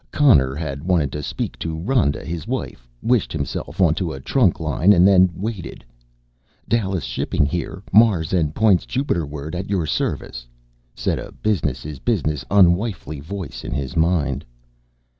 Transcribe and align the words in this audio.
Connor 0.09 0.55
had 0.55 0.83
wanted 0.83 1.11
to 1.11 1.21
speak 1.21 1.59
to 1.59 1.77
Rhoda, 1.77 2.25
his 2.25 2.47
wife, 2.47 2.89
wished 3.03 3.31
himself 3.31 3.79
onto 3.79 4.11
a 4.13 4.19
trunk 4.19 4.59
line 4.59 4.93
and 4.93 5.07
then 5.07 5.29
waited. 5.35 5.85
"Dallas 6.67 7.03
Shipping 7.03 7.45
here, 7.45 7.83
Mars 7.93 8.33
and 8.33 8.55
points 8.55 8.87
Jupiterward, 8.87 9.53
at 9.53 9.69
your 9.69 9.85
service," 9.85 10.47
said 10.95 11.19
a 11.19 11.31
business 11.31 11.85
is 11.85 11.99
business, 11.99 12.43
unwifely 12.49 13.19
voice 13.19 13.63
in 13.63 13.73
his 13.75 13.95
mind. 13.95 14.43